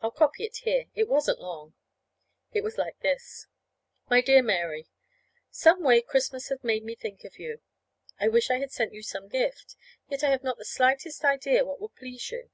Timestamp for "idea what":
11.24-11.80